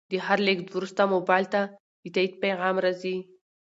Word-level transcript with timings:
د 0.11 0.13
هر 0.25 0.39
لیږد 0.47 0.67
وروسته 0.71 1.01
موبایل 1.15 1.45
ته 1.53 1.61
د 2.01 2.03
تایید 2.13 2.33
پیغام 2.43 2.75
راځي. 2.85 3.15